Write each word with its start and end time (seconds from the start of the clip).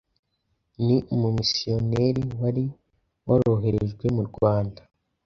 ni 0.85 0.97
umumisiyoneri 1.13 2.23
wari 2.41 2.65
waroherejwe 3.27 4.05
mu 4.15 4.23
rwanda 4.29 4.81